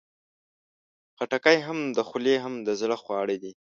خټکی 1.17 1.57
هم 1.67 1.79
د 1.95 1.99
خولې، 2.07 2.35
هم 2.43 2.53
د 2.67 2.69
زړه 2.81 2.95
خواړه 3.03 3.35
دي. 3.43 3.51